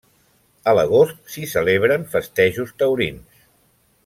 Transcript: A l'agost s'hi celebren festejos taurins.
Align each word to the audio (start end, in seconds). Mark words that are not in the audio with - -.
A 0.71 0.73
l'agost 0.79 1.29
s'hi 1.33 1.45
celebren 1.53 2.09
festejos 2.17 2.75
taurins. 2.81 3.47